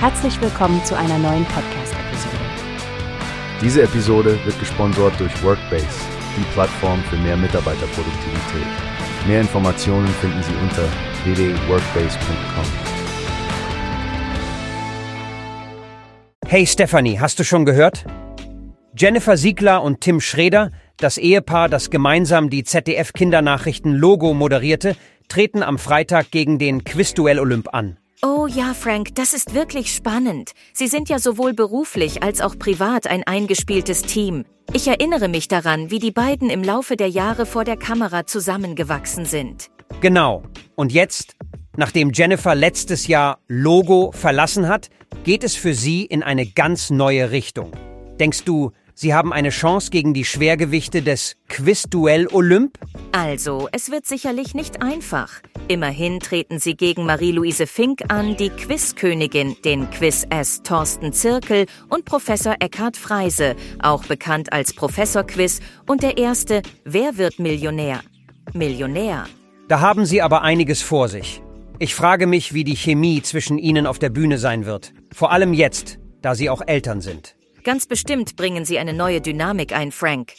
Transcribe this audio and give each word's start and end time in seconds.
Herzlich 0.00 0.40
willkommen 0.40 0.84
zu 0.84 0.96
einer 0.96 1.18
neuen 1.18 1.44
Podcast-Episode. 1.46 2.36
Diese 3.60 3.82
Episode 3.82 4.38
wird 4.44 4.56
gesponsert 4.60 5.18
durch 5.18 5.42
Workbase, 5.42 5.88
die 6.36 6.44
Plattform 6.52 7.02
für 7.10 7.16
mehr 7.16 7.36
Mitarbeiterproduktivität. 7.36 9.26
Mehr 9.26 9.40
Informationen 9.40 10.06
finden 10.06 10.40
Sie 10.44 10.54
unter 10.62 10.84
www.workbase.com. 11.24 12.64
Hey 16.46 16.64
Stephanie, 16.64 17.18
hast 17.18 17.40
du 17.40 17.44
schon 17.44 17.64
gehört? 17.64 18.04
Jennifer 18.96 19.36
Siegler 19.36 19.82
und 19.82 20.00
Tim 20.00 20.20
Schreder, 20.20 20.70
das 20.98 21.18
Ehepaar, 21.18 21.68
das 21.68 21.90
gemeinsam 21.90 22.50
die 22.50 22.62
ZDF-Kindernachrichten 22.62 23.96
Logo 23.96 24.32
moderierte, 24.32 24.94
treten 25.26 25.64
am 25.64 25.76
Freitag 25.76 26.30
gegen 26.30 26.60
den 26.60 26.84
Quizduell 26.84 27.40
Olymp 27.40 27.74
an. 27.74 27.98
Oh 28.20 28.48
ja, 28.48 28.74
Frank, 28.74 29.14
das 29.14 29.32
ist 29.32 29.54
wirklich 29.54 29.94
spannend. 29.94 30.50
Sie 30.72 30.88
sind 30.88 31.08
ja 31.08 31.20
sowohl 31.20 31.54
beruflich 31.54 32.20
als 32.20 32.40
auch 32.40 32.58
privat 32.58 33.06
ein 33.06 33.22
eingespieltes 33.24 34.02
Team. 34.02 34.44
Ich 34.72 34.88
erinnere 34.88 35.28
mich 35.28 35.46
daran, 35.46 35.92
wie 35.92 36.00
die 36.00 36.10
beiden 36.10 36.50
im 36.50 36.64
Laufe 36.64 36.96
der 36.96 37.08
Jahre 37.08 37.46
vor 37.46 37.62
der 37.62 37.76
Kamera 37.76 38.26
zusammengewachsen 38.26 39.24
sind. 39.24 39.70
Genau. 40.00 40.42
Und 40.74 40.92
jetzt, 40.92 41.36
nachdem 41.76 42.10
Jennifer 42.12 42.56
letztes 42.56 43.06
Jahr 43.06 43.38
Logo 43.46 44.10
verlassen 44.10 44.66
hat, 44.66 44.90
geht 45.22 45.44
es 45.44 45.54
für 45.54 45.74
sie 45.74 46.04
in 46.04 46.24
eine 46.24 46.44
ganz 46.44 46.90
neue 46.90 47.30
Richtung. 47.30 47.70
Denkst 48.18 48.42
du, 48.42 48.72
sie 48.98 49.14
haben 49.14 49.32
eine 49.32 49.50
Chance 49.50 49.90
gegen 49.90 50.12
die 50.12 50.24
Schwergewichte 50.24 51.02
des 51.02 51.36
Quizduell 51.48 52.26
Olymp? 52.32 52.78
Also, 53.12 53.68
es 53.70 53.90
wird 53.90 54.06
sicherlich 54.06 54.54
nicht 54.54 54.82
einfach. 54.82 55.40
Immerhin 55.68 56.18
treten 56.18 56.58
sie 56.58 56.74
gegen 56.74 57.06
Marie-Louise 57.06 57.68
Fink 57.68 58.02
an, 58.08 58.36
die 58.36 58.50
Quizkönigin, 58.50 59.56
den 59.64 59.88
Quiz-S 59.90 60.62
Thorsten 60.62 61.12
Zirkel 61.12 61.66
und 61.88 62.04
Professor 62.04 62.56
Eckhard 62.58 62.96
Freise, 62.96 63.54
auch 63.80 64.04
bekannt 64.04 64.52
als 64.52 64.72
Professor 64.72 65.22
Quiz, 65.24 65.60
und 65.86 66.02
der 66.02 66.18
erste 66.18 66.62
Wer 66.84 67.16
wird 67.16 67.38
Millionär? 67.38 68.00
Millionär. 68.52 69.26
Da 69.68 69.80
haben 69.80 70.06
sie 70.06 70.22
aber 70.22 70.42
einiges 70.42 70.82
vor 70.82 71.08
sich. 71.08 71.40
Ich 71.78 71.94
frage 71.94 72.26
mich, 72.26 72.54
wie 72.54 72.64
die 72.64 72.76
Chemie 72.76 73.22
zwischen 73.22 73.58
ihnen 73.58 73.86
auf 73.86 74.00
der 74.00 74.10
Bühne 74.10 74.38
sein 74.38 74.66
wird. 74.66 74.92
Vor 75.12 75.30
allem 75.30 75.52
jetzt, 75.52 76.00
da 76.22 76.34
sie 76.34 76.50
auch 76.50 76.62
Eltern 76.66 77.00
sind. 77.00 77.37
Ganz 77.68 77.84
bestimmt 77.84 78.36
bringen 78.36 78.64
sie 78.64 78.78
eine 78.78 78.94
neue 78.94 79.20
Dynamik 79.20 79.76
ein, 79.76 79.92
Frank. 79.92 80.32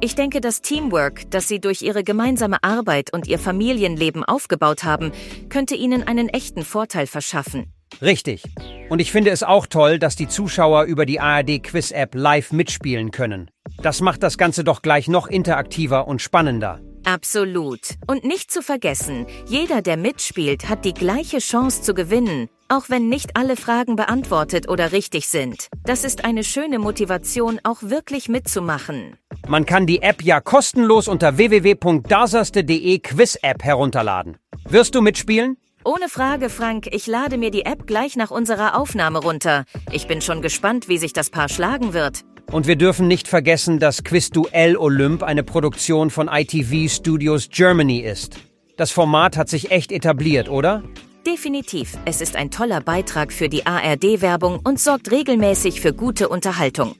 Ich 0.00 0.14
denke, 0.14 0.40
das 0.40 0.62
Teamwork, 0.62 1.28
das 1.28 1.48
sie 1.48 1.58
durch 1.58 1.82
ihre 1.82 2.04
gemeinsame 2.04 2.62
Arbeit 2.62 3.12
und 3.12 3.26
ihr 3.26 3.40
Familienleben 3.40 4.22
aufgebaut 4.22 4.84
haben, 4.84 5.10
könnte 5.48 5.74
ihnen 5.74 6.06
einen 6.06 6.28
echten 6.28 6.62
Vorteil 6.62 7.08
verschaffen. 7.08 7.72
Richtig. 8.00 8.44
Und 8.90 9.00
ich 9.00 9.10
finde 9.10 9.32
es 9.32 9.42
auch 9.42 9.66
toll, 9.66 9.98
dass 9.98 10.14
die 10.14 10.28
Zuschauer 10.28 10.84
über 10.84 11.04
die 11.04 11.18
ARD 11.18 11.64
Quiz 11.64 11.90
App 11.90 12.14
live 12.14 12.52
mitspielen 12.52 13.10
können. 13.10 13.50
Das 13.82 14.00
macht 14.00 14.22
das 14.22 14.38
Ganze 14.38 14.62
doch 14.62 14.80
gleich 14.80 15.08
noch 15.08 15.26
interaktiver 15.26 16.06
und 16.06 16.22
spannender. 16.22 16.80
Absolut. 17.08 17.80
Und 18.06 18.24
nicht 18.24 18.50
zu 18.50 18.60
vergessen, 18.60 19.26
jeder, 19.46 19.80
der 19.80 19.96
mitspielt, 19.96 20.68
hat 20.68 20.84
die 20.84 20.92
gleiche 20.92 21.38
Chance 21.38 21.80
zu 21.80 21.94
gewinnen, 21.94 22.50
auch 22.68 22.90
wenn 22.90 23.08
nicht 23.08 23.34
alle 23.34 23.56
Fragen 23.56 23.96
beantwortet 23.96 24.68
oder 24.68 24.92
richtig 24.92 25.26
sind. 25.28 25.68
Das 25.84 26.04
ist 26.04 26.26
eine 26.26 26.44
schöne 26.44 26.78
Motivation, 26.78 27.60
auch 27.62 27.78
wirklich 27.80 28.28
mitzumachen. 28.28 29.16
Man 29.46 29.64
kann 29.64 29.86
die 29.86 30.02
App 30.02 30.22
ja 30.22 30.42
kostenlos 30.42 31.08
unter 31.08 31.38
www.dasaste.de 31.38 32.98
Quiz-App 32.98 33.64
herunterladen. 33.64 34.36
Wirst 34.68 34.94
du 34.94 35.00
mitspielen? 35.00 35.56
Ohne 35.84 36.10
Frage, 36.10 36.50
Frank, 36.50 36.88
ich 36.92 37.06
lade 37.06 37.38
mir 37.38 37.50
die 37.50 37.64
App 37.64 37.86
gleich 37.86 38.16
nach 38.16 38.30
unserer 38.30 38.78
Aufnahme 38.78 39.20
runter. 39.20 39.64
Ich 39.92 40.06
bin 40.06 40.20
schon 40.20 40.42
gespannt, 40.42 40.88
wie 40.88 40.98
sich 40.98 41.14
das 41.14 41.30
Paar 41.30 41.48
schlagen 41.48 41.94
wird. 41.94 42.24
Und 42.50 42.66
wir 42.66 42.76
dürfen 42.76 43.08
nicht 43.08 43.28
vergessen, 43.28 43.78
dass 43.78 44.04
Quizduell 44.04 44.76
Olymp 44.76 45.22
eine 45.22 45.42
Produktion 45.42 46.10
von 46.10 46.28
ITV 46.28 46.90
Studios 46.90 47.48
Germany 47.50 48.00
ist. 48.00 48.38
Das 48.78 48.90
Format 48.90 49.36
hat 49.36 49.50
sich 49.50 49.70
echt 49.70 49.92
etabliert, 49.92 50.48
oder? 50.48 50.82
Definitiv. 51.26 51.98
Es 52.06 52.22
ist 52.22 52.36
ein 52.36 52.50
toller 52.50 52.80
Beitrag 52.80 53.34
für 53.34 53.50
die 53.50 53.66
ARD-Werbung 53.66 54.60
und 54.64 54.80
sorgt 54.80 55.10
regelmäßig 55.10 55.82
für 55.82 55.92
gute 55.92 56.30
Unterhaltung. 56.30 56.94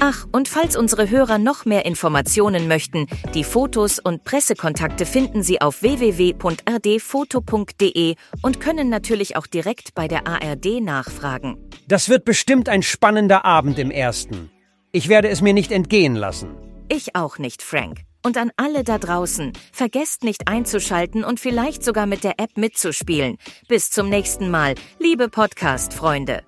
Ach, 0.00 0.26
und 0.32 0.48
falls 0.48 0.76
unsere 0.76 1.10
Hörer 1.10 1.38
noch 1.38 1.64
mehr 1.64 1.84
Informationen 1.84 2.66
möchten, 2.66 3.06
die 3.34 3.44
Fotos 3.44 4.00
und 4.00 4.24
Pressekontakte 4.24 5.06
finden 5.06 5.44
Sie 5.44 5.60
auf 5.60 5.82
www.rdfoto.de 5.82 8.14
und 8.42 8.60
können 8.60 8.88
natürlich 8.88 9.36
auch 9.36 9.46
direkt 9.46 9.94
bei 9.94 10.08
der 10.08 10.26
ARD 10.26 10.80
nachfragen. 10.80 11.56
Das 11.86 12.08
wird 12.08 12.24
bestimmt 12.24 12.68
ein 12.68 12.82
spannender 12.82 13.44
Abend 13.44 13.78
im 13.78 13.90
ersten. 13.90 14.50
Ich 14.90 15.10
werde 15.10 15.28
es 15.28 15.42
mir 15.42 15.52
nicht 15.52 15.70
entgehen 15.70 16.16
lassen. 16.16 16.48
Ich 16.88 17.14
auch 17.14 17.38
nicht, 17.38 17.62
Frank. 17.62 18.00
Und 18.24 18.38
an 18.38 18.50
alle 18.56 18.84
da 18.84 18.96
draußen, 18.96 19.52
vergesst 19.70 20.24
nicht 20.24 20.48
einzuschalten 20.48 21.24
und 21.24 21.40
vielleicht 21.40 21.84
sogar 21.84 22.06
mit 22.06 22.24
der 22.24 22.40
App 22.40 22.56
mitzuspielen. 22.56 23.36
Bis 23.68 23.90
zum 23.90 24.08
nächsten 24.08 24.50
Mal, 24.50 24.74
liebe 24.98 25.28
Podcast-Freunde. 25.28 26.42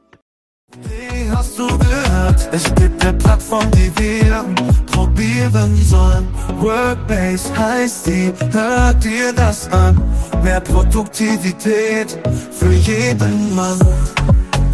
Wie 0.82 1.30
hast 1.30 1.58
du 1.58 1.66
gehört? 1.66 2.48
Es 2.52 2.64
gibt 2.76 3.04
eine 3.04 3.18
Plattform, 3.18 3.70
die 3.72 3.92
wir 3.98 4.44
probieren 4.90 5.76
sollen. 5.76 6.26
Workbase 6.60 7.56
heißt 7.58 8.06
die, 8.06 8.32
hört 8.52 9.04
dir 9.04 9.32
das 9.34 9.70
an. 9.70 10.00
Mehr 10.42 10.60
Produktivität 10.60 12.18
für 12.52 12.72
jeden 12.72 13.54
Mann. 13.54 13.78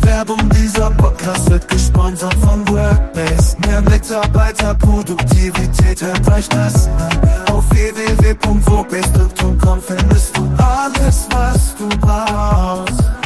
Werbung, 0.06 0.48
dieser 0.50 0.90
Podcast 0.92 1.50
wird 1.50 1.66
gesponsert 1.68 2.34
von 2.34 2.66
Workbase. 2.68 3.56
Mehr 3.66 3.82
Mitarbeiter, 3.82 4.72
Produktivität 4.74 6.00
erreicht 6.00 6.54
das. 6.54 6.88
Auf 7.50 7.68
www.wobest.com 7.70 9.82
findest 9.82 10.36
du 10.36 10.48
alles, 10.58 11.26
was 11.30 11.74
du 11.76 11.88
brauchst. 11.98 13.25